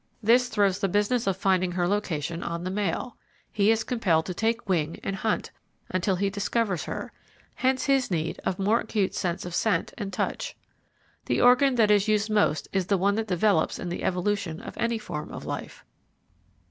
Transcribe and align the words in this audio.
This 0.23 0.49
throws 0.49 0.79
the 0.79 0.87
business 0.89 1.27
of 1.27 1.37
finding 1.37 1.73
her 1.73 1.87
location 1.87 2.41
on 2.41 2.63
the 2.63 2.71
male. 2.71 3.17
He 3.51 3.69
is 3.69 3.83
compelled 3.83 4.25
to 4.25 4.33
take 4.33 4.67
wing 4.67 4.99
and 5.03 5.15
hunt 5.17 5.51
until 5.91 6.15
he 6.15 6.27
discovers 6.31 6.85
her; 6.85 7.11
hence 7.53 7.85
his 7.85 8.09
need 8.09 8.39
of 8.43 8.57
more 8.57 8.79
acute 8.79 9.13
sense 9.13 9.45
of 9.45 9.53
scent 9.53 9.93
and 9.99 10.11
touch. 10.11 10.55
The 11.27 11.39
organ 11.39 11.75
that 11.75 11.91
is 11.91 12.07
used 12.07 12.31
most 12.31 12.67
is 12.73 12.87
the 12.87 12.97
one 12.97 13.13
that 13.13 13.27
develops 13.27 13.77
in 13.77 13.89
the 13.89 14.03
evolution 14.03 14.59
of 14.59 14.75
any 14.79 14.97
form 14.97 15.31
of 15.31 15.45
life. 15.45 15.85